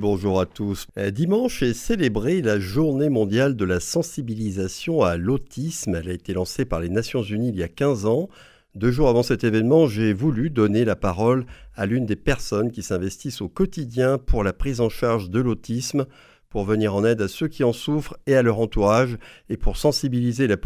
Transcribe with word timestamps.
Bonjour 0.00 0.40
à 0.40 0.46
tous. 0.46 0.86
Euh, 0.96 1.10
dimanche 1.10 1.60
est 1.64 1.74
célébrée 1.74 2.40
la 2.40 2.60
journée 2.60 3.08
mondiale 3.08 3.56
de 3.56 3.64
la 3.64 3.80
sensibilisation 3.80 5.02
à 5.02 5.16
l'autisme. 5.16 5.96
Elle 5.96 6.10
a 6.10 6.12
été 6.12 6.32
lancée 6.34 6.64
par 6.64 6.78
les 6.78 6.88
Nations 6.88 7.24
Unies 7.24 7.48
il 7.48 7.56
y 7.56 7.64
a 7.64 7.68
15 7.68 8.06
ans. 8.06 8.28
Deux 8.76 8.92
jours 8.92 9.08
avant 9.08 9.24
cet 9.24 9.42
événement, 9.42 9.88
j'ai 9.88 10.12
voulu 10.12 10.50
donner 10.50 10.84
la 10.84 10.94
parole 10.94 11.46
à 11.74 11.84
l'une 11.84 12.06
des 12.06 12.14
personnes 12.14 12.70
qui 12.70 12.84
s'investissent 12.84 13.40
au 13.40 13.48
quotidien 13.48 14.18
pour 14.18 14.44
la 14.44 14.52
prise 14.52 14.80
en 14.80 14.88
charge 14.88 15.30
de 15.30 15.40
l'autisme, 15.40 16.06
pour 16.50 16.64
venir 16.64 16.94
en 16.94 17.04
aide 17.04 17.20
à 17.20 17.28
ceux 17.28 17.48
qui 17.48 17.64
en 17.64 17.72
souffrent 17.72 18.16
et 18.26 18.34
à 18.34 18.42
leur 18.42 18.58
entourage, 18.60 19.18
et 19.48 19.56
pour 19.56 19.76
sensibiliser 19.76 20.46
la, 20.46 20.56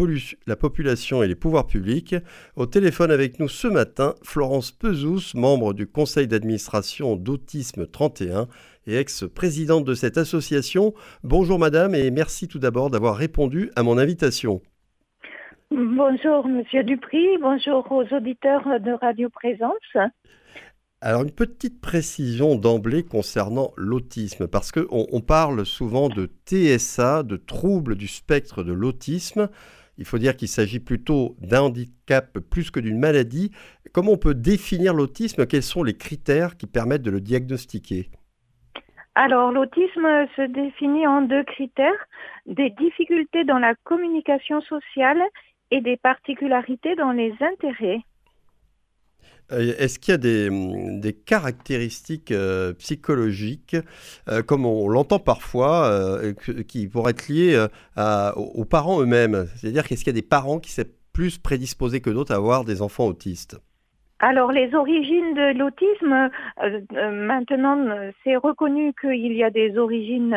la 0.47 0.57
population 0.57 1.23
et 1.23 1.29
les 1.29 1.35
pouvoirs 1.35 1.67
publics. 1.67 2.15
Au 2.57 2.67
téléphone 2.67 3.11
avec 3.11 3.39
nous 3.39 3.49
ce 3.49 3.69
matin, 3.69 4.15
Florence 4.23 4.71
Pezous, 4.71 5.35
membre 5.35 5.75
du 5.75 5.87
conseil 5.87 6.29
d'administration 6.29 7.17
d'Autisme 7.17 7.87
31 7.87 8.49
et 8.87 8.97
ex-présidente 8.97 9.85
de 9.85 9.95
cette 9.95 10.19
association. 10.19 10.95
Bonjour 11.23 11.59
madame 11.59 11.95
et 11.95 12.11
merci 12.11 12.49
tout 12.49 12.59
d'abord 12.59 12.91
d'avoir 12.91 13.17
répondu 13.17 13.71
à 13.77 13.83
mon 13.83 13.99
invitation. 13.99 14.61
Bonjour 15.71 16.47
monsieur 16.49 16.83
Dupri, 16.83 17.39
bonjour 17.41 17.91
aux 17.91 18.05
auditeurs 18.15 18.81
de 18.81 18.93
Radio 18.93 19.31
Présence. 19.31 19.97
Alors 21.05 21.23
une 21.23 21.33
petite 21.33 21.81
précision 21.81 22.55
d'emblée 22.55 23.03
concernant 23.03 23.73
l'autisme, 23.77 24.47
parce 24.47 24.71
qu'on 24.71 25.09
on 25.11 25.21
parle 25.21 25.67
souvent 25.67 26.09
de 26.09 26.31
TSA, 26.47 27.25
de 27.25 27.35
troubles 27.35 27.97
du 27.97 28.07
spectre 28.07 28.63
de 28.63 28.73
l'autisme. 28.73 29.49
Il 29.99 30.05
faut 30.05 30.19
dire 30.19 30.37
qu'il 30.37 30.47
s'agit 30.47 30.79
plutôt 30.79 31.35
d'un 31.41 31.63
handicap 31.63 32.39
plus 32.39 32.71
que 32.71 32.79
d'une 32.79 33.01
maladie. 33.01 33.51
Comment 33.93 34.13
on 34.13 34.17
peut 34.17 34.37
définir 34.37 34.95
l'autisme? 34.95 35.45
Quels 35.45 35.65
sont 35.65 35.83
les 35.83 35.97
critères 35.97 36.57
qui 36.57 36.69
permettent 36.69 37.03
de 37.03 37.11
le 37.11 37.21
diagnostiquer? 37.21 38.09
Alors, 39.17 39.51
l'autisme 39.51 40.07
se 40.37 40.47
définit 40.53 41.09
en 41.09 41.23
deux 41.23 41.43
critères, 41.43 42.07
des 42.47 42.71
difficultés 42.71 43.43
dans 43.43 43.59
la 43.59 43.75
communication 43.83 44.61
sociale 44.61 45.21
et 45.73 45.81
des 45.81 45.97
particularités 45.97 46.95
dans 46.95 47.11
les 47.11 47.35
intérêts. 47.41 48.03
Euh, 49.53 49.75
est-ce 49.79 49.99
qu'il 49.99 50.13
y 50.13 50.15
a 50.15 50.19
des, 50.19 51.13
caractéristiques 51.13 52.33
euh, 52.33 52.73
psychologiques, 52.75 53.77
euh, 54.29 54.43
comme 54.43 54.67
on, 54.67 54.89
l'entend 54.89 55.19
parfois, 55.19 55.91
qui 56.69 56.89
pourraient 56.89 57.11
être 57.13 57.29
liées 57.29 57.67
aux 57.97 58.65
parents 58.65 59.01
eux-mêmes? 59.01 59.47
C'est-à-dire 59.57 59.87
qu'est-ce 59.87 60.05
qu'il 60.05 60.15
y 60.15 60.19
a 60.19 60.21
des 60.21 60.27
parents 60.27 60.59
qui 60.59 60.73
sont 60.73 60.85
plus 61.13 61.39
prédisposés 61.39 62.01
que 62.01 62.11
d'autres 62.11 62.33
à 62.33 62.37
avoir 62.37 62.65
des 62.65 62.83
enfants 62.83 63.07
autistes? 63.07 63.59
Alors 64.21 64.53
les 64.53 64.73
origines 64.73 65.35
de 65.35 65.59
l'autisme, 65.59 66.31
maintenant 67.11 67.77
c'est 68.23 68.37
reconnu 68.37 68.93
qu'il 69.01 69.33
y 69.33 69.43
a 69.43 69.51
des 69.51 69.77
origines 69.77 70.37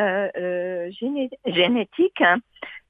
génétiques, 1.45 2.21
hein. 2.21 2.37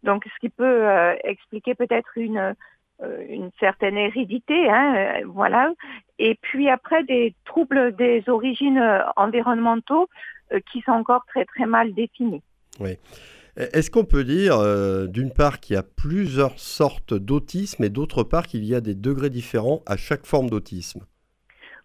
donc 0.03 0.23
ce 0.23 0.39
qui 0.39 0.47
peut 0.47 0.85
expliquer 1.25 1.75
peut-être 1.75 2.11
une, 2.15 2.55
une 3.01 3.51
certaine 3.59 3.97
hérédité, 3.97 4.69
hein, 4.69 5.21
voilà. 5.25 5.73
Et 6.17 6.35
puis 6.41 6.69
après 6.69 7.03
des 7.03 7.35
troubles 7.45 7.95
des 7.95 8.23
origines 8.27 8.81
environnementaux 9.15 10.07
qui 10.71 10.81
sont 10.81 10.91
encore 10.91 11.25
très 11.25 11.45
très 11.45 11.65
mal 11.65 11.93
définis. 11.93 12.41
Oui. 12.79 12.97
Est-ce 13.57 13.89
qu'on 13.89 14.03
peut 14.03 14.25
dire, 14.25 14.57
euh, 14.57 15.07
d'une 15.07 15.31
part, 15.31 15.61
qu'il 15.61 15.75
y 15.75 15.79
a 15.79 15.83
plusieurs 15.83 16.59
sortes 16.59 17.13
d'autisme 17.13 17.85
et 17.85 17.89
d'autre 17.89 18.23
part 18.23 18.47
qu'il 18.47 18.65
y 18.65 18.75
a 18.75 18.81
des 18.81 18.95
degrés 18.95 19.29
différents 19.29 19.81
à 19.85 19.95
chaque 19.95 20.25
forme 20.25 20.49
d'autisme? 20.49 21.05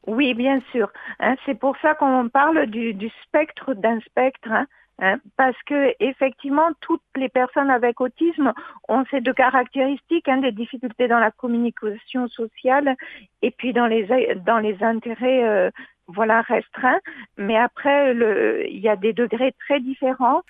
Oui, 0.06 0.34
bien 0.34 0.60
sûr. 0.72 0.90
Hein, 1.20 1.36
c'est 1.46 1.58
pour 1.58 1.76
ça 1.80 1.94
qu'on 1.94 2.28
parle 2.28 2.66
du, 2.66 3.10
spectre 3.24 3.74
d'un 3.74 4.00
spectre. 4.00 4.50
Hein, 4.50 4.66
hein, 5.00 5.18
parce 5.36 5.60
que 5.66 5.94
effectivement, 6.00 6.68
toutes 6.80 7.02
les 7.16 7.28
personnes 7.28 7.70
avec 7.70 8.00
autisme 8.00 8.52
ont 8.88 9.04
ces 9.10 9.20
deux 9.20 9.32
caractéristiques, 9.32 10.28
des 10.40 10.52
difficultés 10.52 11.08
dans 11.08 11.18
la 11.18 11.30
communication 11.30 12.28
sociale 12.28 12.96
et 13.42 13.50
puis 13.50 13.72
dans 13.72 13.86
les 13.86 14.06
dans 14.46 14.58
les 14.58 14.82
intérêts 14.82 15.44
euh, 15.44 15.70
voilà 16.14 16.42
restreint, 16.42 16.98
mais 17.36 17.56
après 17.56 18.14
le, 18.14 18.68
il 18.68 18.80
y 18.80 18.88
a 18.88 18.96
des 18.96 19.12
degrés 19.12 19.54
très 19.60 19.80
différents 19.80 20.42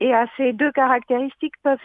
et 0.00 0.14
à 0.14 0.26
ces 0.36 0.52
deux 0.52 0.70
caractéristiques 0.72 1.56
peuvent 1.62 1.78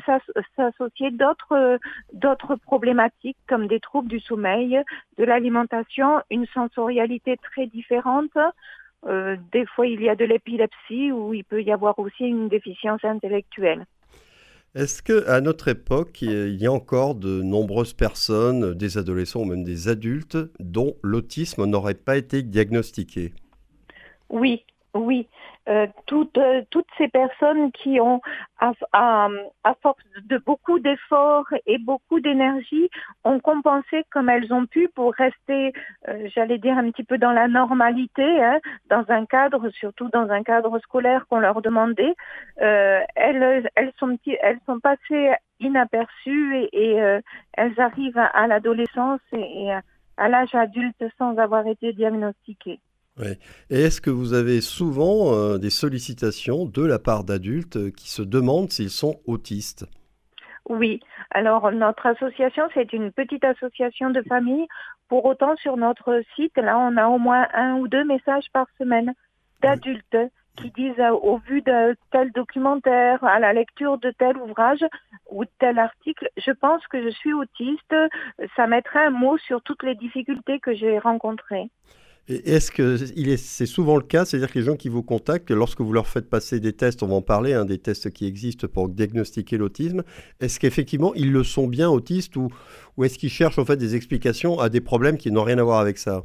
s'associer 0.55 1.11
d'autres 1.11 1.79
d'autres 2.13 2.55
problématiques 2.55 3.37
comme 3.47 3.67
des 3.67 3.79
troubles 3.79 4.09
du 4.09 4.19
sommeil, 4.19 4.81
de 5.17 5.23
l'alimentation, 5.23 6.21
une 6.29 6.45
sensorialité 6.47 7.37
très 7.37 7.67
différente. 7.67 8.37
Euh, 9.07 9.35
des 9.51 9.65
fois, 9.65 9.87
il 9.87 10.01
y 10.01 10.09
a 10.09 10.15
de 10.15 10.25
l'épilepsie 10.25 11.11
ou 11.11 11.33
il 11.33 11.43
peut 11.43 11.61
y 11.61 11.71
avoir 11.71 11.97
aussi 11.99 12.23
une 12.23 12.47
déficience 12.47 13.03
intellectuelle. 13.03 13.85
Est-ce 14.75 15.03
que 15.03 15.27
à 15.29 15.39
notre 15.39 15.67
époque, 15.67 16.21
il 16.23 16.55
y 16.55 16.65
a 16.65 16.71
encore 16.71 17.13
de 17.13 17.43
nombreuses 17.43 17.93
personnes, 17.93 18.73
des 18.73 18.97
adolescents 18.97 19.41
ou 19.41 19.45
même 19.45 19.63
des 19.63 19.87
adultes, 19.87 20.37
dont 20.59 20.95
l'autisme 21.03 21.65
n'aurait 21.65 21.93
pas 21.93 22.17
été 22.17 22.41
diagnostiqué? 22.41 23.33
Oui, 24.29 24.63
oui, 24.95 25.27
euh, 25.69 25.87
toutes, 26.07 26.37
euh, 26.37 26.61
toutes 26.71 26.89
ces 26.97 27.07
personnes 27.07 27.71
qui 27.71 28.01
ont, 28.01 28.19
à, 28.59 28.73
à, 28.91 29.29
force 29.81 30.03
de 30.25 30.37
beaucoup 30.37 30.79
d'efforts 30.79 31.47
et 31.65 31.77
beaucoup 31.77 32.19
d'énergie, 32.19 32.89
ont 33.23 33.39
compensé 33.39 34.03
comme 34.11 34.29
elles 34.29 34.53
ont 34.53 34.65
pu 34.65 34.89
pour 34.93 35.13
rester, 35.13 35.71
euh, 36.09 36.27
j'allais 36.35 36.57
dire, 36.57 36.77
un 36.77 36.91
petit 36.91 37.05
peu 37.05 37.17
dans 37.17 37.31
la 37.31 37.47
normalité, 37.47 38.43
hein, 38.43 38.59
dans 38.89 39.05
un 39.07 39.25
cadre, 39.25 39.69
surtout 39.69 40.09
dans 40.09 40.29
un 40.29 40.43
cadre 40.43 40.77
scolaire 40.79 41.25
qu'on 41.29 41.39
leur 41.39 41.61
demandait. 41.61 42.13
elles, 42.57 43.69
elles, 43.75 43.93
sont, 43.99 44.17
elles 44.41 44.59
sont 44.65 44.79
passées 44.81 45.31
inaperçues 45.61 46.67
et, 46.73 46.95
elles 47.53 47.79
arrivent 47.79 48.17
à, 48.17 48.47
l'adolescence 48.47 49.21
et 49.31 49.71
à 50.17 50.29
l'âge 50.29 50.53
adulte 50.55 51.03
sans 51.17 51.37
avoir 51.37 51.67
été 51.67 51.93
diagnostiquées. 51.93 52.79
Et 53.21 53.37
est-ce 53.69 54.01
que 54.01 54.09
vous 54.09 54.33
avez 54.33 54.59
souvent 54.59 55.33
euh, 55.33 55.57
des 55.59 55.69
sollicitations 55.69 56.65
de 56.65 56.83
la 56.83 56.97
part 56.97 57.23
d'adultes 57.23 57.77
euh, 57.77 57.91
qui 57.91 58.09
se 58.09 58.23
demandent 58.23 58.71
s'ils 58.71 58.89
sont 58.89 59.19
autistes? 59.27 59.85
Oui. 60.67 60.99
Alors 61.29 61.71
notre 61.71 62.07
association, 62.07 62.63
c'est 62.73 62.91
une 62.91 63.11
petite 63.11 63.43
association 63.43 64.09
de 64.09 64.21
famille. 64.23 64.65
Pour 65.09 65.25
autant, 65.25 65.55
sur 65.57 65.77
notre 65.77 66.23
site, 66.35 66.57
là, 66.57 66.79
on 66.79 66.97
a 66.97 67.07
au 67.07 67.19
moins 67.19 67.47
un 67.53 67.75
ou 67.75 67.87
deux 67.87 68.03
messages 68.03 68.47
par 68.51 68.65
semaine 68.79 69.13
d'adultes 69.61 70.17
qui 70.57 70.71
disent 70.71 70.99
euh, 70.99 71.11
au 71.11 71.37
vu 71.37 71.61
de 71.61 71.95
tel 72.11 72.31
documentaire, 72.31 73.23
à 73.23 73.39
la 73.39 73.53
lecture 73.53 73.99
de 73.99 74.09
tel 74.09 74.37
ouvrage 74.37 74.83
ou 75.29 75.45
de 75.45 75.51
tel 75.59 75.77
article, 75.77 76.29
je 76.37 76.51
pense 76.51 76.85
que 76.87 77.03
je 77.03 77.09
suis 77.09 77.33
autiste. 77.33 77.95
Ça 78.55 78.65
mettrait 78.65 79.05
un 79.05 79.11
mot 79.11 79.37
sur 79.37 79.61
toutes 79.61 79.83
les 79.83 79.95
difficultés 79.95 80.59
que 80.59 80.73
j'ai 80.73 80.97
rencontrées. 80.97 81.69
Est-ce 82.29 82.71
que 82.71 82.95
c'est 82.95 83.65
souvent 83.65 83.97
le 83.97 84.01
cas, 84.01 84.23
c'est-à-dire 84.23 84.49
que 84.49 84.57
les 84.57 84.63
gens 84.63 84.77
qui 84.77 84.87
vous 84.87 85.03
contactent, 85.03 85.51
lorsque 85.51 85.81
vous 85.81 85.91
leur 85.91 86.07
faites 86.07 86.29
passer 86.29 86.61
des 86.61 86.71
tests, 86.71 87.03
on 87.03 87.07
va 87.07 87.15
en 87.15 87.21
parler, 87.21 87.53
hein, 87.53 87.65
des 87.65 87.79
tests 87.79 88.11
qui 88.11 88.25
existent 88.25 88.67
pour 88.67 88.87
diagnostiquer 88.87 89.57
l'autisme, 89.57 90.03
est-ce 90.39 90.57
qu'effectivement 90.57 91.13
ils 91.15 91.33
le 91.33 91.43
sont 91.43 91.67
bien 91.67 91.89
autistes 91.89 92.37
ou, 92.37 92.47
ou 92.95 93.03
est-ce 93.03 93.17
qu'ils 93.17 93.29
cherchent 93.29 93.59
en 93.59 93.65
fait 93.65 93.75
des 93.75 93.97
explications 93.97 94.57
à 94.59 94.69
des 94.69 94.79
problèmes 94.79 95.17
qui 95.17 95.31
n'ont 95.33 95.43
rien 95.43 95.57
à 95.57 95.63
voir 95.63 95.81
avec 95.81 95.97
ça? 95.97 96.23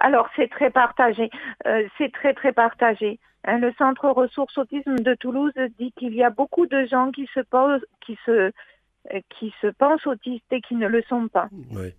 Alors 0.00 0.26
c'est 0.36 0.48
très 0.48 0.70
partagé, 0.70 1.28
euh, 1.66 1.86
c'est 1.98 2.10
très 2.12 2.32
très 2.32 2.52
partagé. 2.52 3.18
Hein. 3.44 3.58
le 3.58 3.72
Centre 3.76 4.08
ressources 4.08 4.56
autisme 4.56 5.00
de 5.00 5.14
Toulouse 5.14 5.52
dit 5.78 5.92
qu'il 5.98 6.14
y 6.14 6.22
a 6.22 6.30
beaucoup 6.30 6.66
de 6.66 6.86
gens 6.86 7.10
qui 7.10 7.28
se 7.34 7.40
posent, 7.40 7.84
qui 8.06 8.18
se, 8.24 8.30
euh, 8.30 9.20
qui 9.38 9.52
se 9.60 9.66
pensent 9.66 10.06
autistes 10.06 10.50
et 10.50 10.62
qui 10.62 10.76
ne 10.76 10.86
le 10.86 11.02
sont 11.10 11.28
pas. 11.28 11.48
Oui. 11.72 11.92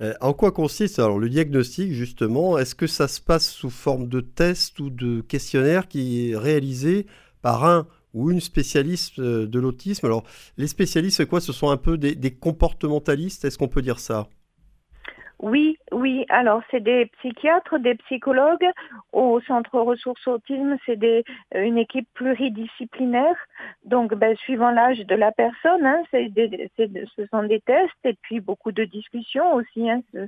Euh, 0.00 0.14
en 0.20 0.32
quoi 0.32 0.52
consiste 0.52 0.98
alors 0.98 1.18
le 1.18 1.28
diagnostic 1.28 1.92
justement? 1.92 2.58
Est-ce 2.58 2.74
que 2.74 2.86
ça 2.86 3.08
se 3.08 3.20
passe 3.20 3.50
sous 3.50 3.70
forme 3.70 4.08
de 4.08 4.20
test 4.20 4.78
ou 4.80 4.90
de 4.90 5.20
questionnaire 5.22 5.88
qui 5.88 6.30
est 6.30 6.36
réalisé 6.36 7.06
par 7.42 7.64
un 7.64 7.86
ou 8.14 8.30
une 8.30 8.40
spécialiste 8.40 9.18
euh, 9.18 9.46
de 9.46 9.58
l'autisme? 9.58 10.06
Alors 10.06 10.24
les 10.56 10.68
spécialistes, 10.68 11.24
quoi? 11.26 11.40
Ce 11.40 11.52
sont 11.52 11.70
un 11.70 11.76
peu 11.76 11.98
des 11.98 12.34
comportementalistes, 12.34 13.44
est-ce 13.44 13.58
qu'on 13.58 13.68
peut 13.68 13.82
dire 13.82 13.98
ça? 13.98 14.28
Oui, 15.40 15.78
oui. 15.92 16.26
Alors, 16.30 16.62
c'est 16.70 16.80
des 16.80 17.06
psychiatres, 17.18 17.78
des 17.78 17.94
psychologues. 17.94 18.66
Au 19.12 19.40
Centre 19.42 19.78
Ressources 19.78 20.26
Autisme, 20.26 20.76
c'est 20.84 21.02
euh, 21.04 21.22
une 21.52 21.78
équipe 21.78 22.08
pluridisciplinaire. 22.14 23.36
Donc, 23.84 24.14
ben, 24.14 24.36
suivant 24.36 24.70
l'âge 24.70 24.98
de 24.98 25.14
la 25.14 25.30
personne, 25.30 25.86
hein, 25.86 26.02
c'est 26.10 26.32
ce 26.76 27.26
sont 27.26 27.44
des 27.44 27.60
tests 27.60 28.04
et 28.04 28.14
puis 28.22 28.40
beaucoup 28.40 28.72
de 28.72 28.84
discussions 28.84 29.54
aussi. 29.54 29.88
Hein, 29.88 30.00
ce, 30.12 30.26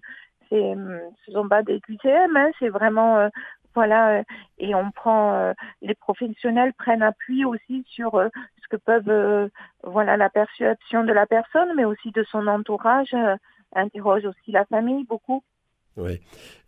ce 0.51 1.33
sont 1.33 1.49
pas 1.49 1.63
des 1.63 1.81
QCM, 1.81 2.37
hein, 2.37 2.51
c'est 2.61 2.69
vraiment 2.69 3.19
euh, 3.19 3.29
voilà 3.75 4.19
euh, 4.19 4.23
et 4.59 4.75
on 4.75 4.91
prend 4.91 5.55
les 5.81 5.95
professionnels 5.95 6.73
prennent 6.75 7.03
appui 7.05 7.45
aussi 7.45 7.85
sur 7.87 8.11
ce 8.13 8.69
que 8.69 8.77
peuvent 8.77 9.49
voilà 9.85 10.17
la 10.17 10.29
perception 10.29 11.05
de 11.05 11.13
la 11.13 11.27
personne 11.27 11.73
mais 11.77 11.85
aussi 11.85 12.11
de 12.11 12.25
son 12.25 12.49
entourage 12.49 13.15
interroge 13.75 14.25
aussi 14.25 14.53
la 14.53 14.65
famille 14.67 15.05
beaucoup. 15.05 15.43
Oui. 15.97 16.21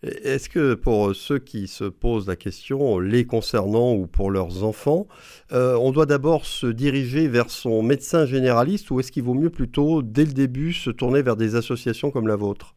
Est-ce 0.02 0.48
que 0.48 0.74
pour 0.74 1.14
ceux 1.14 1.38
qui 1.38 1.68
se 1.68 1.84
posent 1.84 2.26
la 2.26 2.36
question, 2.36 2.98
les 2.98 3.24
concernant 3.24 3.94
ou 3.94 4.06
pour 4.06 4.30
leurs 4.30 4.64
enfants, 4.64 5.06
euh, 5.52 5.76
on 5.76 5.92
doit 5.92 6.06
d'abord 6.06 6.44
se 6.44 6.66
diriger 6.66 7.28
vers 7.28 7.50
son 7.50 7.82
médecin 7.82 8.26
généraliste 8.26 8.90
ou 8.90 9.00
est-ce 9.00 9.12
qu'il 9.12 9.22
vaut 9.22 9.34
mieux 9.34 9.50
plutôt, 9.50 10.02
dès 10.02 10.24
le 10.24 10.32
début, 10.32 10.72
se 10.72 10.90
tourner 10.90 11.22
vers 11.22 11.36
des 11.36 11.54
associations 11.54 12.10
comme 12.10 12.26
la 12.26 12.36
vôtre? 12.36 12.74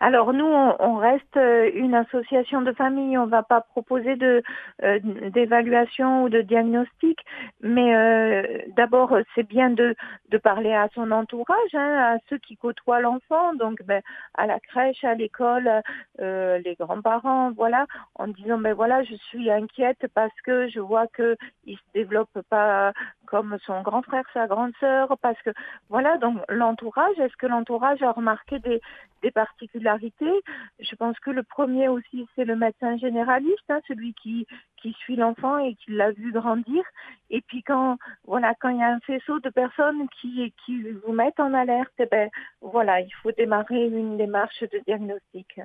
Alors 0.00 0.32
nous, 0.32 0.46
on, 0.46 0.96
reste 0.96 1.36
euh, 1.36 1.70
une 1.74 1.94
association 1.94 2.62
de 2.62 2.72
famille, 2.72 3.18
on 3.18 3.26
ne 3.26 3.30
va 3.30 3.42
pas 3.42 3.60
proposer 3.60 4.16
de 4.16 4.42
euh, 4.82 4.98
d'évaluation 5.30 6.24
ou 6.24 6.30
de 6.30 6.40
diagnostic, 6.40 7.18
mais 7.60 7.94
euh, 7.94 8.58
d'abord 8.76 9.14
c'est 9.34 9.46
bien 9.46 9.68
de, 9.68 9.94
de 10.30 10.38
parler 10.38 10.72
à 10.72 10.88
son 10.94 11.10
entourage, 11.10 11.74
hein, 11.74 12.14
à 12.14 12.18
ceux 12.30 12.38
qui 12.38 12.56
côtoient 12.56 13.00
l'enfant, 13.00 13.54
donc 13.54 13.82
ben, 13.84 14.00
à 14.34 14.46
la 14.46 14.58
crèche, 14.58 15.04
à 15.04 15.14
l'école, 15.14 15.70
les 16.18 16.76
grands-parents, 16.78 17.52
voilà, 17.52 17.86
en 18.14 18.28
disant 18.28 18.58
ben 18.58 18.72
voilà, 18.72 19.02
je 19.04 19.14
suis 19.14 19.50
inquiète 19.50 20.06
parce 20.14 20.38
que 20.44 20.68
je 20.68 20.80
vois 20.80 21.08
que 21.08 21.36
il 21.66 21.76
se 21.76 21.92
développe 21.92 22.40
pas 22.48 22.92
comme 23.30 23.56
son 23.64 23.80
grand 23.82 24.02
frère, 24.02 24.24
sa 24.34 24.48
grande 24.48 24.72
sœur, 24.80 25.16
parce 25.22 25.40
que 25.42 25.50
voilà, 25.88 26.18
donc 26.18 26.38
l'entourage, 26.48 27.18
est-ce 27.18 27.36
que 27.36 27.46
l'entourage 27.46 28.02
a 28.02 28.10
remarqué 28.10 28.58
des, 28.58 28.80
des 29.22 29.30
particularités? 29.30 30.42
Je 30.80 30.94
pense 30.96 31.18
que 31.20 31.30
le 31.30 31.44
premier 31.44 31.88
aussi, 31.88 32.26
c'est 32.34 32.44
le 32.44 32.56
médecin 32.56 32.96
généraliste, 32.96 33.68
hein, 33.68 33.80
celui 33.86 34.14
qui, 34.14 34.48
qui 34.76 34.92
suit 34.94 35.16
l'enfant 35.16 35.58
et 35.58 35.76
qui 35.76 35.92
l'a 35.92 36.10
vu 36.10 36.32
grandir. 36.32 36.82
Et 37.30 37.40
puis 37.40 37.62
quand 37.62 37.98
voilà, 38.24 38.54
quand 38.60 38.70
il 38.70 38.78
y 38.78 38.82
a 38.82 38.92
un 38.92 39.00
faisceau 39.00 39.38
de 39.38 39.50
personnes 39.50 40.08
qui, 40.20 40.52
qui 40.64 40.82
vous 41.04 41.12
mettent 41.12 41.40
en 41.40 41.54
alerte, 41.54 41.92
eh 41.98 42.06
ben 42.06 42.28
voilà, 42.60 43.00
il 43.00 43.14
faut 43.22 43.32
démarrer 43.32 43.86
une 43.86 44.16
démarche 44.16 44.60
de 44.62 44.80
diagnostic. 44.86 45.60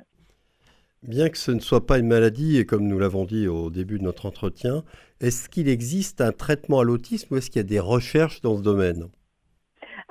Bien 1.07 1.29
que 1.29 1.37
ce 1.37 1.51
ne 1.51 1.59
soit 1.59 1.85
pas 1.85 1.99
une 1.99 2.07
maladie, 2.07 2.57
et 2.57 2.65
comme 2.65 2.87
nous 2.87 2.97
l'avons 2.97 3.25
dit 3.25 3.47
au 3.47 3.69
début 3.69 3.99
de 3.99 4.03
notre 4.03 4.25
entretien, 4.25 4.83
est-ce 5.19 5.49
qu'il 5.49 5.69
existe 5.69 6.19
un 6.19 6.31
traitement 6.31 6.79
à 6.79 6.83
l'autisme 6.83 7.33
ou 7.33 7.37
est-ce 7.37 7.51
qu'il 7.51 7.59
y 7.59 7.59
a 7.59 7.63
des 7.63 7.79
recherches 7.79 8.41
dans 8.41 8.57
ce 8.57 8.63
domaine? 8.63 9.07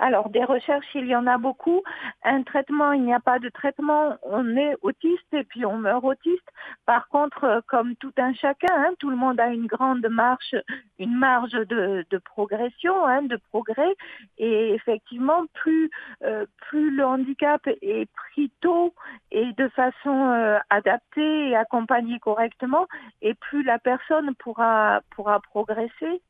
Alors, 0.04 0.28
des 0.28 0.44
recherches, 0.44 0.94
il 0.94 1.06
y 1.06 1.16
en 1.16 1.26
a 1.26 1.38
beaucoup. 1.38 1.82
Un 2.24 2.42
traitement, 2.42 2.92
il 2.92 3.04
n'y 3.04 3.14
a 3.14 3.20
pas 3.20 3.38
de 3.38 3.48
traitement. 3.48 4.18
On 4.22 4.54
est 4.54 4.76
autiste 4.82 5.32
et 5.32 5.44
puis 5.44 5.64
on 5.64 5.78
meurt 5.78 6.04
autiste. 6.04 6.46
Par 6.84 7.08
contre, 7.08 7.44
euh, 7.44 7.60
comme 7.68 7.96
tout 7.96 8.12
un 8.18 8.34
chacun, 8.34 8.74
hein, 8.76 8.92
tout 8.98 9.08
le 9.08 9.16
monde 9.16 9.40
a 9.40 9.46
une 9.46 9.66
grande 9.66 10.06
marche, 10.10 10.54
une 10.98 11.16
marge 11.16 11.52
de, 11.52 12.04
progression, 12.22 13.06
hein, 13.06 13.22
de 13.22 13.38
progrès. 13.48 13.94
Et 14.36 14.74
effectivement, 14.74 15.46
plus, 15.54 15.90
euh, 16.22 16.44
plus 16.68 16.94
le 16.94 17.06
handicap 17.06 17.66
est 17.80 18.06
pris 18.12 18.52
tôt 18.60 18.92
et 19.30 19.54
de 19.54 19.68
façon 19.68 20.28
euh, 20.28 20.58
adaptée 20.68 21.48
et 21.48 21.56
accompagnée 21.56 22.18
correctement, 22.18 22.86
et 23.22 23.32
plus 23.32 23.62
la 23.62 23.78
personne 23.78 24.34
pourra 24.34 25.00
progresser. 25.48 26.20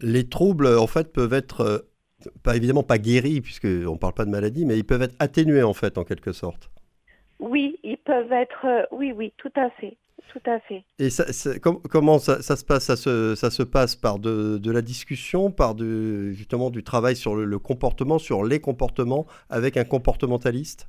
Les 0.00 0.28
troubles, 0.28 0.66
en 0.76 0.88
fait, 0.88 1.12
peuvent 1.12 1.34
être 1.34 1.84
pas 2.42 2.56
évidemment 2.56 2.82
pas 2.82 2.98
guéris, 2.98 3.40
puisqu'on 3.40 3.92
ne 3.92 3.98
parle 3.98 4.14
pas 4.14 4.24
de 4.24 4.30
maladie, 4.30 4.64
mais 4.64 4.76
ils 4.76 4.84
peuvent 4.84 5.02
être 5.02 5.16
atténués 5.18 5.62
en 5.62 5.74
fait, 5.74 5.98
en 5.98 6.04
quelque 6.04 6.32
sorte. 6.32 6.70
Oui, 7.38 7.78
ils 7.84 7.98
peuvent 7.98 8.32
être, 8.32 8.66
euh, 8.66 8.82
oui, 8.90 9.12
oui, 9.12 9.32
tout 9.36 9.52
à 9.56 9.70
fait. 9.70 9.96
Tout 10.32 10.50
à 10.50 10.60
fait. 10.60 10.84
Et 10.98 11.08
ça, 11.08 11.24
comment 11.58 12.18
ça, 12.18 12.42
se 12.42 12.64
passe 12.64 12.84
ça 12.84 12.96
se, 12.96 13.34
ça 13.34 13.50
se, 13.50 13.62
passe 13.62 13.96
par 13.96 14.18
de, 14.18 14.58
de, 14.58 14.70
la 14.70 14.82
discussion, 14.82 15.50
par 15.50 15.74
de, 15.74 16.32
justement 16.32 16.68
du 16.68 16.82
travail 16.82 17.16
sur 17.16 17.34
le, 17.34 17.58
comportement, 17.58 18.18
sur 18.18 18.44
les 18.44 18.60
comportements, 18.60 19.26
avec 19.48 19.78
un 19.78 19.84
comportementaliste? 19.84 20.86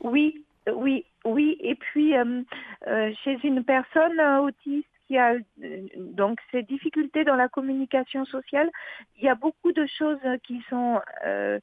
Oui, 0.00 0.46
oui, 0.74 1.04
oui. 1.26 1.58
Et 1.60 1.74
puis, 1.74 2.16
euh, 2.16 2.40
euh, 2.86 3.12
chez 3.22 3.36
une 3.44 3.64
personne 3.64 4.18
autiste, 4.42 4.88
a 5.16 5.34
donc 5.96 6.38
ces 6.50 6.62
difficultés 6.62 7.24
dans 7.24 7.36
la 7.36 7.48
communication 7.48 8.24
sociale, 8.26 8.70
il 9.16 9.24
y 9.24 9.28
a 9.28 9.34
beaucoup 9.34 9.72
de 9.72 9.86
choses 9.86 10.20
qui 10.44 10.60
sont 10.68 11.00
euh, 11.24 11.58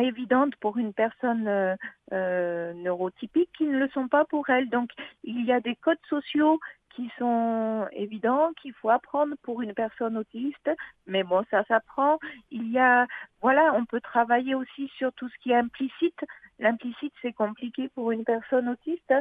évidentes 0.00 0.56
pour 0.56 0.78
une 0.78 0.92
personne 0.92 1.48
euh, 1.48 1.74
euh, 2.12 2.72
neurotypique 2.74 3.50
qui 3.56 3.64
ne 3.64 3.78
le 3.78 3.88
sont 3.88 4.08
pas 4.08 4.24
pour 4.24 4.48
elle. 4.50 4.68
Donc 4.70 4.90
il 5.24 5.44
y 5.44 5.52
a 5.52 5.60
des 5.60 5.76
codes 5.76 5.98
sociaux 6.08 6.60
qui 6.94 7.10
sont 7.18 7.86
évidents, 7.92 8.52
qu'il 8.60 8.72
faut 8.74 8.90
apprendre 8.90 9.34
pour 9.42 9.62
une 9.62 9.74
personne 9.74 10.16
autiste, 10.16 10.70
mais 11.06 11.24
bon, 11.24 11.44
ça 11.50 11.64
s'apprend. 11.64 12.18
Il 12.50 12.70
y 12.70 12.78
a, 12.78 13.06
voilà, 13.42 13.74
on 13.74 13.84
peut 13.84 14.00
travailler 14.00 14.54
aussi 14.54 14.88
sur 14.96 15.12
tout 15.14 15.28
ce 15.28 15.34
qui 15.42 15.50
est 15.50 15.56
implicite, 15.56 16.24
L'implicite, 16.58 17.12
c'est 17.20 17.32
compliqué 17.32 17.88
pour 17.94 18.10
une 18.10 18.24
personne 18.24 18.68
autiste. 18.68 19.12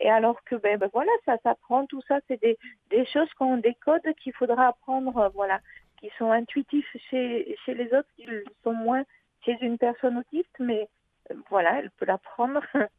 Et 0.00 0.10
alors 0.10 0.42
que, 0.44 0.56
ben, 0.56 0.78
ben 0.78 0.90
voilà, 0.92 1.12
ça 1.24 1.36
s'apprend, 1.42 1.86
tout 1.86 2.02
ça, 2.06 2.18
c'est 2.28 2.40
des, 2.40 2.58
des 2.90 3.06
choses 3.06 3.32
qu'on 3.38 3.56
décode 3.56 4.02
qu'il 4.22 4.34
faudra 4.34 4.68
apprendre, 4.68 5.30
voilà, 5.34 5.60
qui 6.00 6.10
sont 6.18 6.30
intuitifs 6.30 6.96
chez, 7.10 7.56
chez 7.64 7.74
les 7.74 7.86
autres, 7.94 8.08
qui 8.16 8.26
sont 8.64 8.74
moins 8.74 9.04
chez 9.44 9.56
une 9.62 9.78
personne 9.78 10.18
autiste, 10.18 10.54
mais 10.58 10.88
euh, 11.30 11.34
voilà, 11.50 11.78
elle 11.78 11.90
peut 11.98 12.06
l'apprendre. 12.06 12.60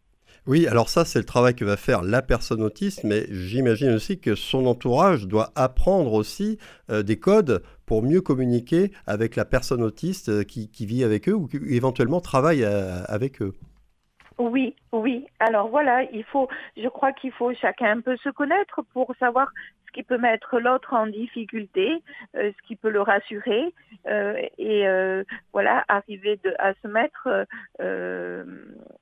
Oui, 0.48 0.68
alors 0.68 0.90
ça, 0.90 1.04
c'est 1.04 1.20
le 1.20 1.26
travail 1.26 1.54
que 1.54 1.66
va 1.66 1.76
faire 1.76 2.02
la 2.02 2.22
personne 2.22 2.64
autiste, 2.64 3.04
mais 3.04 3.28
j'imagine 3.30 3.92
aussi 3.92 4.20
que 4.20 4.36
son 4.36 4.66
entourage 4.66 5.28
doit 5.28 5.52
apprendre 5.56 6.14
aussi 6.14 6.58
euh, 6.90 7.04
des 7.04 7.20
codes 7.20 7.62
pour 7.86 8.02
mieux 8.02 8.22
communiquer 8.22 8.94
avec 9.06 9.36
la 9.36 9.44
personne 9.44 9.84
autiste 9.84 10.30
euh, 10.30 10.44
qui, 10.44 10.70
qui, 10.72 10.86
vit 10.86 11.04
avec 11.04 11.28
eux 11.28 11.34
ou 11.34 11.48
qui 11.48 11.58
éventuellement 11.70 12.22
travaille 12.22 12.64
avec 12.64 13.42
eux. 13.42 13.54
Oui, 14.40 14.76
oui. 14.92 15.28
Alors 15.40 15.68
voilà, 15.70 16.04
il 16.12 16.24
faut, 16.24 16.48
je 16.76 16.88
crois 16.88 17.14
qu'il 17.14 17.32
faut 17.32 17.54
chacun 17.54 17.98
un 17.98 18.02
peu 18.02 18.18
se 18.18 18.30
connaître 18.30 18.82
pour 18.94 19.14
savoir 19.20 19.52
ce 19.88 19.92
qui 19.92 20.04
peut 20.04 20.18
mettre 20.18 20.60
l'autre 20.60 20.94
en 20.94 21.06
difficulté, 21.06 22.02
euh, 22.36 22.52
ce 22.52 22.68
qui 22.68 22.76
peut 22.76 22.90
le 22.90 23.02
rassurer, 23.02 23.74
euh, 24.08 24.36
et 24.58 24.88
euh, 24.88 25.24
voilà, 25.52 25.86
arriver 25.88 26.40
de, 26.44 26.54
à 26.58 26.74
se 26.82 26.88
mettre, 26.88 27.46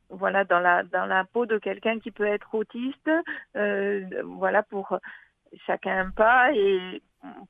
voilà, 0.10 0.44
dans 0.44 0.60
la 0.60 0.84
dans 0.84 1.06
la 1.06 1.24
peau 1.24 1.46
de 1.46 1.58
quelqu'un 1.58 2.00
qui 2.00 2.12
peut 2.12 2.28
être 2.28 2.54
autiste, 2.54 3.10
voilà, 3.56 4.64
pour 4.64 5.00
chacun 5.66 6.08
un 6.08 6.12
pas 6.12 6.52
et 6.54 7.02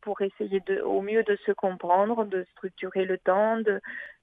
pour 0.01 0.21
essayer 0.21 0.59
de, 0.67 0.81
au 0.81 1.01
mieux 1.01 1.23
de 1.23 1.37
se 1.45 1.51
comprendre, 1.51 2.25
de 2.25 2.45
structurer 2.51 3.05
le 3.05 3.17
temps, 3.17 3.57
de 3.57 3.81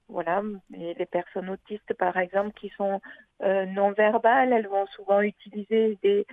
voilà, 0.09 0.41
les 0.71 1.05
personnes 1.05 1.49
autistes, 1.49 1.93
par 1.93 2.17
exemple, 2.17 2.51
qui 2.59 2.69
sont 2.75 2.99
euh, 3.43 3.65
non 3.67 3.91
verbales, 3.91 4.51
elles 4.51 4.67
vont 4.67 4.87
souvent 4.87 5.21
utiliser 5.21 5.97
des, 6.03 6.25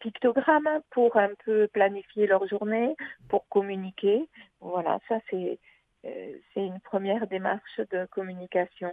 pictogrammes 0.00 0.82
pour 0.90 1.16
un 1.16 1.30
peu 1.46 1.66
planifier 1.68 2.26
leur 2.26 2.46
journée, 2.46 2.94
pour 3.30 3.48
communiquer. 3.48 4.28
Voilà, 4.60 4.98
ça 5.08 5.18
c'est 5.30 5.58
euh, 6.04 6.32
c'est 6.52 6.60
une 6.60 6.80
première 6.80 7.26
démarche 7.26 7.80
de 7.90 8.06
communication. 8.10 8.92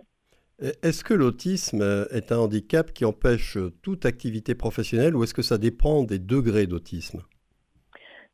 Est-ce 0.60 1.04
que 1.04 1.14
l'autisme 1.14 2.08
est 2.12 2.32
un 2.32 2.38
handicap 2.38 2.94
qui 2.94 3.04
empêche 3.04 3.58
toute 3.84 4.06
activité 4.06 4.56
professionnelle 4.56 5.16
ou 5.18 5.24
est-ce 5.26 5.34
que 5.34 5.42
ça 5.42 5.58
dépend 5.58 6.04
des 6.04 6.18
degrés 6.18 6.66
d'autisme? 6.66 7.24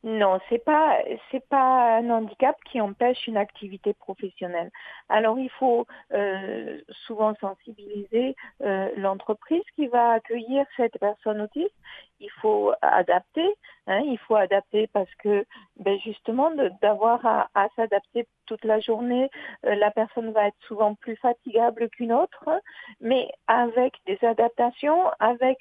Non, 0.04 0.40
c'est 0.48 0.58
pas 0.64 0.98
c'est 1.30 1.46
pas 1.48 1.98
un 1.98 2.10
handicap 2.10 2.56
qui 2.64 2.80
empêche 2.80 3.24
une 3.28 3.36
activité 3.36 3.94
professionnelle. 3.94 4.72
Alors 5.08 5.38
il 5.38 5.50
faut 5.50 5.86
euh, 6.12 6.80
souvent 7.06 7.36
sensibiliser 7.36 8.34
euh, 8.62 8.90
l'entreprise 8.96 9.62
qui 9.76 9.86
va 9.86 10.12
accueillir 10.14 10.66
cette 10.76 10.98
personne 10.98 11.40
autiste. 11.40 11.74
Il 12.18 12.30
faut 12.40 12.72
adapter, 12.82 13.48
hein, 13.86 14.00
il 14.04 14.18
faut 14.18 14.34
adapter 14.34 14.88
parce 14.88 15.12
que 15.22 15.44
ben 15.76 15.96
justement 16.00 16.50
d'avoir 16.80 17.24
à, 17.24 17.48
à 17.54 17.68
s'adapter 17.76 18.26
toute 18.46 18.64
la 18.64 18.80
journée, 18.80 19.30
euh, 19.66 19.76
la 19.76 19.92
personne 19.92 20.32
va 20.32 20.48
être 20.48 20.60
souvent 20.66 20.96
plus 20.96 21.14
fatigable 21.16 21.88
qu'une 21.90 22.12
autre, 22.12 22.48
mais 23.00 23.30
avec 23.46 23.94
des 24.06 24.18
adaptations, 24.22 25.10
avec 25.20 25.58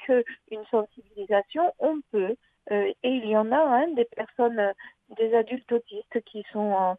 une 0.49 0.65
sensibilisation, 0.71 1.71
on 1.77 1.99
peut 2.11 2.35
euh, 2.35 2.35
et 2.69 2.95
il 3.03 3.25
y 3.25 3.35
en 3.35 3.51
a 3.51 3.57
hein, 3.57 3.87
des 3.95 4.05
personnes, 4.05 4.59
euh, 4.59 4.73
des 5.17 5.33
adultes 5.35 5.71
autistes 5.71 6.21
qui 6.25 6.43
sont 6.51 6.97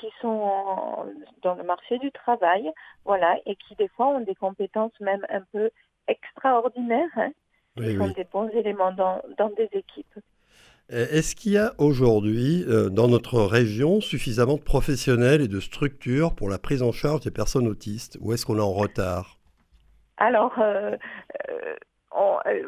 qui 0.00 0.06
sont 0.22 0.50
dans 1.42 1.54
le 1.54 1.64
marché 1.64 1.98
du 1.98 2.10
travail, 2.12 2.72
voilà, 3.04 3.36
et 3.44 3.56
qui 3.56 3.74
des 3.74 3.88
fois 3.88 4.08
ont 4.08 4.20
des 4.20 4.34
compétences 4.34 4.98
même 5.00 5.24
un 5.28 5.42
peu 5.52 5.70
extraordinaires, 6.08 7.10
hein, 7.16 7.30
qui 7.76 7.94
sont 7.96 8.08
des 8.08 8.24
bons 8.24 8.48
éléments 8.48 8.92
dans, 8.92 9.20
dans 9.36 9.50
des 9.50 9.68
équipes. 9.72 10.18
Est-ce 10.88 11.36
qu'il 11.36 11.52
y 11.52 11.58
a 11.58 11.74
aujourd'hui 11.78 12.64
euh, 12.68 12.88
dans 12.88 13.08
notre 13.08 13.40
région 13.42 14.00
suffisamment 14.00 14.56
de 14.56 14.62
professionnels 14.62 15.40
et 15.40 15.48
de 15.48 15.60
structures 15.60 16.34
pour 16.34 16.48
la 16.48 16.58
prise 16.58 16.82
en 16.82 16.92
charge 16.92 17.20
des 17.20 17.30
personnes 17.30 17.66
autistes 17.66 18.18
ou 18.20 18.32
est-ce 18.32 18.44
qu'on 18.44 18.56
est 18.56 18.60
en 18.60 18.72
retard? 18.72 19.38
Alors, 20.16 20.58
euh, 20.58 20.96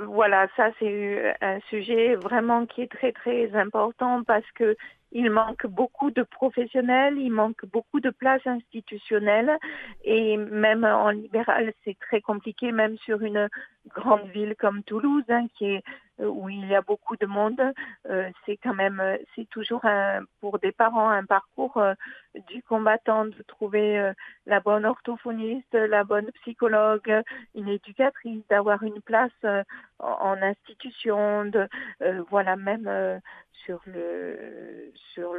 voilà, 0.07 0.49
ça 0.57 0.71
c'est 0.79 1.35
un 1.41 1.61
sujet 1.69 2.15
vraiment 2.15 2.67
qui 2.67 2.83
est 2.83 2.91
très 2.91 3.13
très 3.13 3.55
important 3.55 4.23
parce 4.25 4.51
que 4.53 4.77
il 5.15 5.31
manque 5.31 5.67
beaucoup 5.67 6.11
de 6.11 6.23
professionnels, 6.23 7.17
il 7.19 7.31
manque 7.31 7.65
beaucoup 7.67 8.01
de 8.01 8.11
places 8.11 8.47
institutionnelles 8.47 9.57
et 10.03 10.37
même 10.37 10.85
en 10.85 11.11
libéral, 11.11 11.73
c'est 11.85 11.97
très 12.01 12.21
compliqué, 12.21 12.73
même 12.73 12.99
sur 12.99 13.23
une 13.23 13.49
grande 13.95 14.27
ville 14.35 14.57
comme 14.59 14.83
Toulouse, 14.83 15.25
hein, 15.29 15.47
qui 15.57 15.67
est 15.67 15.83
euh, 16.14 16.14
où 16.19 16.49
il 16.49 16.67
y 16.67 16.75
a 16.75 16.83
beaucoup 16.83 17.17
de 17.17 17.27
monde, 17.27 17.61
euh, 18.09 18.31
c'est 18.45 18.57
quand 18.57 18.75
même, 18.75 19.01
euh, 19.01 19.17
c'est 19.35 19.49
toujours 19.49 19.85
un, 19.85 20.23
pour 20.41 20.59
des 20.59 20.73
parents 20.73 21.09
un 21.09 21.25
parcours 21.25 21.83
du 22.49 22.63
combattant 22.63 23.25
de 23.25 23.43
trouver 23.47 24.13
la 24.47 24.61
bonne 24.61 24.85
orthophoniste, 24.85 25.73
la 25.75 26.05
bonne 26.05 26.31
psychologue, 26.43 27.23
une 27.55 27.69
éducatrice, 27.69 28.43
d'avoir 28.49 28.83
une 28.83 29.01
place 29.01 29.33
en, 29.99 30.43
institution, 30.43 31.45
de, 31.45 31.69
voilà 32.29 32.57
même 32.57 33.21
sur 33.65 33.81
le 33.87 34.93
sur 35.13 35.34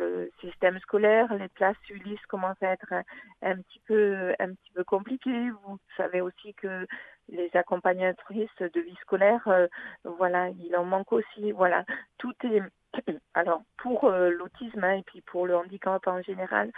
scolaire, 0.80 1.34
les 1.36 1.50
classes 1.50 1.78
Ulysse 1.90 2.26
commencent 2.28 2.62
à 2.62 2.72
être 2.72 2.94
un, 3.42 3.56
petit 3.58 3.82
peu 3.88 4.34
un 4.40 4.54
petit 4.54 4.72
peu 4.74 4.84
compliquées. 4.84 5.50
Vous 5.66 5.78
savez 5.98 6.22
aussi 6.22 6.54
que 6.56 6.86
les 7.30 7.50
accompagnatrices 7.54 8.50
de 8.60 8.82
vie 8.82 8.96
scolaire, 9.02 9.48
euh, 9.48 9.68
voilà, 10.04 10.50
il 10.50 10.76
en 10.76 10.86
manque 10.86 11.12
aussi. 11.12 11.52
Voilà, 11.52 11.86
tout 12.18 12.34
est 12.44 12.62
alors 13.34 13.64
pour 13.78 14.06
euh, 14.06 14.30
l'autisme 14.30 14.84
hein, 14.84 14.98
et 14.98 15.04
puis 15.04 15.22
pour 15.22 15.48
le 15.48 15.56
handicap 15.56 16.06
en 16.08 16.22
général, 16.22 16.72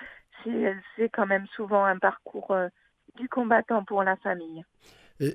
c'est 0.44 1.10
quand 1.10 1.26
même 1.26 1.48
souvent 1.48 1.84
un 1.84 1.98
parcours 1.98 2.52
euh, 2.52 2.68
du 3.16 3.28
combattant 3.28 3.84
pour 3.84 4.04
la 4.04 4.16
famille. 4.18 4.64
Et, 5.20 5.34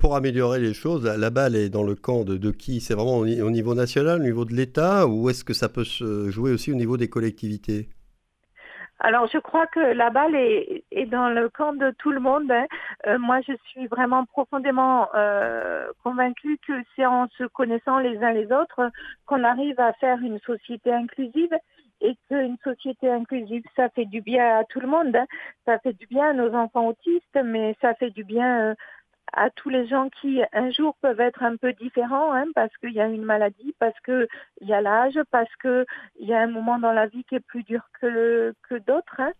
pour 0.00 0.14
améliorer 0.14 0.60
les 0.60 0.74
choses, 0.74 1.04
la, 1.04 1.30
balle 1.30 1.56
est 1.56 1.68
dans 1.68 1.82
le 1.82 1.94
camp 1.94 2.24
de, 2.24 2.50
qui? 2.52 2.80
C'est 2.80 2.94
vraiment 2.94 3.18
au, 3.18 3.50
niveau 3.50 3.74
national, 3.74 4.20
au 4.20 4.24
niveau 4.24 4.44
de 4.44 4.54
l'État, 4.54 5.06
ou 5.06 5.28
est-ce 5.30 5.44
que 5.44 5.54
ça 5.54 5.68
peut 5.68 5.84
se 5.84 6.30
jouer 6.30 6.52
aussi 6.52 6.72
au 6.72 6.76
niveau 6.76 6.96
des 6.96 7.08
collectivités? 7.08 7.88
Alors, 8.98 9.28
je 9.30 9.38
crois 9.38 9.66
que 9.66 9.80
la 9.80 10.08
balle 10.08 10.34
est, 10.34 11.06
dans 11.06 11.28
le 11.28 11.50
camp 11.50 11.74
de 11.74 11.90
tout 11.98 12.12
le 12.12 12.20
monde. 12.20 12.50
Hein. 12.50 12.66
Euh, 13.06 13.18
moi, 13.18 13.40
je 13.46 13.52
suis 13.66 13.86
vraiment 13.88 14.24
profondément 14.24 15.08
euh, 15.14 15.86
convaincue 16.02 16.58
que 16.66 16.72
c'est 16.94 17.04
en 17.04 17.28
se 17.36 17.44
connaissant 17.44 17.98
les 17.98 18.16
uns 18.22 18.32
les 18.32 18.50
autres 18.52 18.90
qu'on 19.26 19.44
arrive 19.44 19.78
à 19.80 19.92
faire 19.94 20.18
une 20.20 20.38
société 20.40 20.92
inclusive 20.92 21.52
et 22.00 22.16
qu'une 22.28 22.56
société 22.64 23.10
inclusive, 23.10 23.64
ça 23.74 23.88
fait 23.90 24.06
du 24.06 24.22
bien 24.22 24.60
à 24.60 24.64
tout 24.64 24.80
le 24.80 24.88
monde. 24.88 25.14
Hein. 25.14 25.26
Ça 25.66 25.78
fait 25.78 25.92
du 25.92 26.06
bien 26.06 26.30
à 26.30 26.32
nos 26.32 26.54
enfants 26.54 26.88
autistes, 26.88 27.38
mais 27.44 27.76
ça 27.82 27.94
fait 27.94 28.10
du 28.10 28.24
bien 28.24 28.70
euh, 28.70 28.74
à 29.32 29.50
tous 29.50 29.68
les 29.68 29.86
gens 29.86 30.08
qui 30.08 30.40
un 30.52 30.70
jour 30.70 30.96
peuvent 31.00 31.20
être 31.20 31.42
un 31.42 31.56
peu 31.56 31.72
différents 31.74 32.32
hein, 32.32 32.46
parce 32.54 32.74
qu'il 32.78 32.92
y 32.92 33.00
a 33.00 33.06
une 33.06 33.24
maladie, 33.24 33.74
parce 33.78 33.98
qu'il 34.00 34.28
y 34.62 34.72
a 34.72 34.80
l'âge, 34.80 35.18
parce 35.30 35.54
qu'il 35.56 35.86
y 36.20 36.32
a 36.32 36.40
un 36.40 36.46
moment 36.46 36.78
dans 36.78 36.92
la 36.92 37.06
vie 37.06 37.24
qui 37.24 37.34
est 37.34 37.46
plus 37.46 37.62
dur 37.62 37.82
que, 38.00 38.54
que 38.68 38.76
d'autres. 38.76 39.20
Hein. 39.20 39.32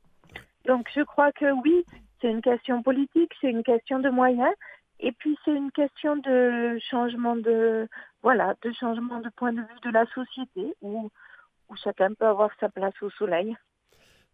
Donc 0.66 0.88
je 0.94 1.02
crois 1.02 1.32
que 1.32 1.50
oui, 1.62 1.84
c'est 2.20 2.30
une 2.30 2.42
question 2.42 2.82
politique, 2.82 3.32
c'est 3.40 3.50
une 3.50 3.62
question 3.62 3.98
de 3.98 4.10
moyens 4.10 4.52
et 5.00 5.12
puis 5.12 5.38
c'est 5.44 5.52
une 5.52 5.70
question 5.72 6.16
de 6.16 6.78
changement 6.90 7.36
de 7.36 7.88
voilà, 8.22 8.54
de 8.62 8.72
changement 8.72 9.20
de 9.20 9.28
point 9.36 9.52
de 9.52 9.60
vue 9.60 9.80
de 9.82 9.90
la 9.90 10.06
société 10.06 10.74
où, 10.80 11.10
où 11.68 11.76
chacun 11.76 12.12
peut 12.14 12.26
avoir 12.26 12.50
sa 12.58 12.68
place 12.68 13.00
au 13.02 13.10
soleil. 13.10 13.56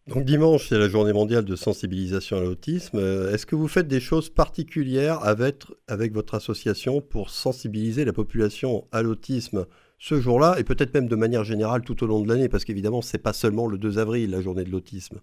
Donc 0.07 0.25
dimanche, 0.25 0.67
c'est 0.67 0.77
la 0.77 0.89
journée 0.89 1.13
mondiale 1.13 1.45
de 1.45 1.55
sensibilisation 1.55 2.37
à 2.37 2.41
l'autisme. 2.41 2.97
Euh, 2.97 3.33
est-ce 3.33 3.45
que 3.45 3.55
vous 3.55 3.69
faites 3.69 3.87
des 3.87 4.01
choses 4.01 4.29
particulières 4.29 5.23
avec, 5.23 5.63
avec 5.87 6.13
votre 6.13 6.35
association 6.35 6.99
pour 6.99 7.29
sensibiliser 7.29 8.03
la 8.03 8.11
population 8.11 8.85
à 8.91 9.01
l'autisme 9.01 9.65
ce 9.99 10.19
jour-là 10.19 10.59
et 10.59 10.65
peut-être 10.65 10.93
même 10.93 11.07
de 11.07 11.15
manière 11.15 11.45
générale 11.45 11.83
tout 11.83 12.03
au 12.03 12.07
long 12.07 12.19
de 12.19 12.27
l'année? 12.27 12.49
Parce 12.49 12.65
qu'évidemment, 12.65 13.01
ce 13.01 13.15
n'est 13.15 13.21
pas 13.21 13.31
seulement 13.31 13.65
le 13.65 13.77
2 13.77 13.97
avril, 13.97 14.31
la 14.31 14.41
journée 14.41 14.65
de 14.65 14.71
l'autisme. 14.71 15.21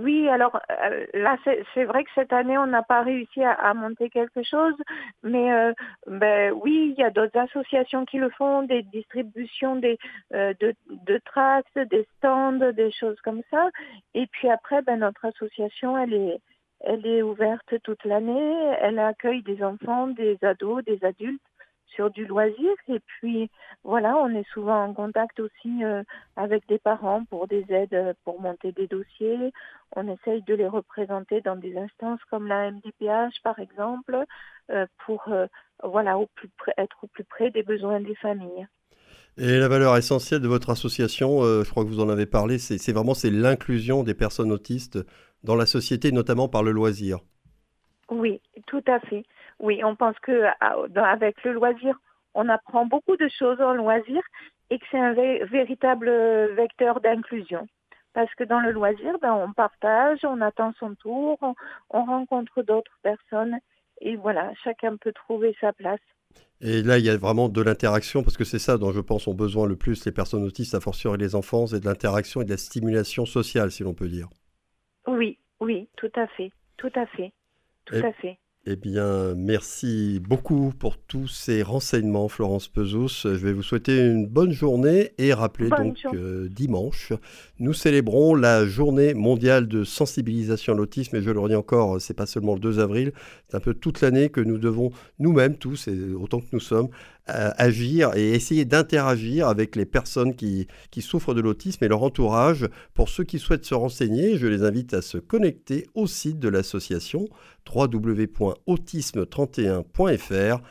Oui, 0.00 0.28
alors 0.28 0.60
euh, 0.70 1.06
là, 1.12 1.36
c'est 1.74 1.84
vrai 1.84 2.04
que 2.04 2.10
cette 2.14 2.32
année, 2.32 2.56
on 2.56 2.68
n'a 2.68 2.84
pas 2.84 3.02
réussi 3.02 3.42
à, 3.42 3.74
monter 3.74 4.10
quelque 4.10 4.44
chose, 4.44 4.76
mais 5.24 5.52
euh, 5.52 5.72
ben, 6.06 6.52
oui, 6.52 6.94
il 6.96 7.00
y 7.00 7.04
a 7.04 7.10
d'autres 7.10 7.36
associations 7.36 8.04
qui 8.04 8.18
le 8.18 8.30
font, 8.30 8.62
des 8.62 8.82
distributions 8.84 9.74
des, 9.74 9.98
euh, 10.34 10.54
de, 10.60 10.72
de 10.88 11.20
tracts, 11.24 11.76
des 11.76 12.06
stands, 12.16 12.72
des 12.72 12.92
choses 12.92 13.20
comme 13.22 13.42
ça. 13.50 13.70
Et 14.14 14.28
puis 14.28 14.48
après, 14.48 14.82
ben, 14.82 15.00
notre 15.00 15.24
association, 15.24 15.98
elle 15.98 16.14
est, 16.14 16.38
elle 16.80 17.04
est 17.04 17.22
ouverte 17.22 17.74
toute 17.82 18.04
l'année, 18.04 18.54
elle 18.80 19.00
accueille 19.00 19.42
des 19.42 19.64
enfants, 19.64 20.06
des 20.06 20.38
ados, 20.42 20.84
des 20.84 21.04
adultes 21.04 21.42
sur 21.94 22.10
du 22.10 22.26
loisir. 22.26 22.72
Et 22.88 23.00
puis, 23.00 23.50
voilà, 23.84 24.16
on 24.16 24.28
est 24.30 24.48
souvent 24.52 24.84
en 24.84 24.94
contact 24.94 25.40
aussi 25.40 25.84
euh, 25.84 26.02
avec 26.36 26.66
des 26.68 26.78
parents 26.78 27.24
pour 27.24 27.46
des 27.46 27.64
aides, 27.68 27.94
euh, 27.94 28.14
pour 28.24 28.40
monter 28.40 28.72
des 28.72 28.86
dossiers. 28.86 29.52
On 29.96 30.08
essaye 30.08 30.42
de 30.42 30.54
les 30.54 30.68
représenter 30.68 31.40
dans 31.40 31.56
des 31.56 31.76
instances 31.76 32.20
comme 32.30 32.46
la 32.46 32.70
MDPH, 32.70 33.42
par 33.42 33.58
exemple, 33.58 34.24
euh, 34.70 34.86
pour 35.04 35.30
voilà, 35.82 36.18
au 36.18 36.26
plus 36.34 36.50
être 36.76 36.96
au 37.02 37.06
plus 37.06 37.24
près 37.24 37.50
des 37.50 37.62
besoins 37.62 38.00
des 38.00 38.14
familles. 38.16 38.66
Et 39.38 39.58
la 39.58 39.68
valeur 39.68 39.96
essentielle 39.96 40.40
de 40.40 40.48
votre 40.48 40.70
association, 40.70 41.42
je 41.42 41.70
crois 41.70 41.84
que 41.84 41.88
vous 41.88 42.00
en 42.00 42.08
avez 42.08 42.26
parlé, 42.26 42.58
c'est 42.58 42.92
vraiment 42.92 43.14
c'est 43.14 43.30
l'inclusion 43.30 44.02
des 44.02 44.14
personnes 44.14 44.50
autistes 44.50 44.98
dans 45.44 45.54
la 45.54 45.66
société, 45.66 46.10
notamment 46.10 46.48
par 46.48 46.64
le 46.64 46.72
loisir. 46.72 47.20
Oui, 48.10 48.40
tout 48.66 48.82
à 48.86 48.98
fait. 49.00 49.24
Oui, 49.60 49.82
on 49.84 49.96
pense 49.96 50.18
que 50.20 50.44
avec 50.96 51.42
le 51.44 51.52
loisir, 51.52 51.98
on 52.34 52.48
apprend 52.48 52.86
beaucoup 52.86 53.16
de 53.16 53.28
choses 53.28 53.60
en 53.60 53.74
loisir 53.74 54.22
et 54.70 54.78
que 54.78 54.84
c'est 54.90 54.98
un 54.98 55.12
véritable 55.12 56.10
vecteur 56.54 57.00
d'inclusion. 57.00 57.66
Parce 58.14 58.32
que 58.34 58.44
dans 58.44 58.60
le 58.60 58.72
loisir, 58.72 59.18
ben, 59.20 59.32
on 59.32 59.52
partage, 59.52 60.20
on 60.24 60.40
attend 60.40 60.72
son 60.78 60.94
tour, 60.94 61.38
on, 61.90 62.04
rencontre 62.04 62.62
d'autres 62.62 62.98
personnes 63.02 63.58
et 64.00 64.16
voilà, 64.16 64.52
chacun 64.64 64.96
peut 64.96 65.12
trouver 65.12 65.56
sa 65.60 65.72
place. 65.72 66.00
Et 66.60 66.82
là, 66.82 66.98
il 66.98 67.04
y 67.04 67.10
a 67.10 67.16
vraiment 67.16 67.48
de 67.48 67.62
l'interaction, 67.62 68.22
parce 68.22 68.36
que 68.36 68.44
c'est 68.44 68.58
ça 68.58 68.78
dont 68.78 68.92
je 68.92 69.00
pense 69.00 69.26
ont 69.28 69.34
besoin 69.34 69.66
le 69.66 69.76
plus 69.76 70.04
les 70.04 70.12
personnes 70.12 70.44
autistes, 70.44 70.74
à 70.74 70.80
fortiori 70.80 71.18
les 71.18 71.34
enfants, 71.34 71.68
c'est 71.68 71.80
de 71.80 71.84
l'interaction 71.86 72.42
et 72.42 72.44
de 72.44 72.50
la 72.50 72.56
stimulation 72.56 73.26
sociale, 73.26 73.70
si 73.70 73.82
l'on 73.82 73.94
peut 73.94 74.08
dire. 74.08 74.28
Oui, 75.06 75.38
oui, 75.60 75.88
tout 75.96 76.10
à 76.16 76.26
fait, 76.28 76.50
tout 76.76 76.92
à 76.94 77.06
fait, 77.06 77.32
tout 77.84 77.96
à 77.96 78.12
fait. 78.12 78.38
Eh 78.66 78.76
bien, 78.76 79.34
merci 79.34 80.20
beaucoup 80.20 80.72
pour 80.78 80.98
tous 80.98 81.28
ces 81.28 81.62
renseignements, 81.62 82.28
Florence 82.28 82.68
Pezos. 82.68 83.22
Je 83.24 83.28
vais 83.28 83.52
vous 83.52 83.62
souhaiter 83.62 83.96
une 83.96 84.26
bonne 84.26 84.52
journée 84.52 85.12
et 85.16 85.32
rappeler 85.32 85.70
donc 85.70 86.02
que 86.12 86.48
dimanche, 86.48 87.14
nous 87.60 87.72
célébrons 87.72 88.34
la 88.34 88.66
journée 88.66 89.14
mondiale 89.14 89.68
de 89.68 89.84
sensibilisation 89.84 90.74
à 90.74 90.76
l'autisme. 90.76 91.16
Et 91.16 91.22
je 91.22 91.30
le 91.30 91.40
redis 91.40 91.54
encore, 91.54 91.98
c'est 92.00 92.14
pas 92.14 92.26
seulement 92.26 92.54
le 92.54 92.60
2 92.60 92.80
avril, 92.80 93.12
c'est 93.48 93.56
un 93.56 93.60
peu 93.60 93.72
toute 93.72 94.02
l'année 94.02 94.28
que 94.28 94.40
nous 94.40 94.58
devons 94.58 94.90
nous-mêmes, 95.18 95.56
tous, 95.56 95.88
et 95.88 96.12
autant 96.12 96.40
que 96.40 96.48
nous 96.52 96.60
sommes, 96.60 96.88
agir 97.28 98.10
et 98.16 98.32
essayer 98.32 98.64
d'interagir 98.64 99.46
avec 99.48 99.76
les 99.76 99.86
personnes 99.86 100.34
qui, 100.34 100.66
qui 100.90 101.02
souffrent 101.02 101.34
de 101.34 101.40
l'autisme 101.40 101.84
et 101.84 101.88
leur 101.88 102.02
entourage. 102.02 102.68
Pour 102.94 103.08
ceux 103.08 103.24
qui 103.24 103.38
souhaitent 103.38 103.64
se 103.64 103.74
renseigner, 103.74 104.36
je 104.38 104.46
les 104.46 104.62
invite 104.62 104.94
à 104.94 105.02
se 105.02 105.18
connecter 105.18 105.86
au 105.94 106.06
site 106.06 106.38
de 106.38 106.48
l'association 106.48 107.28
www.autisme31.fr 107.74 110.62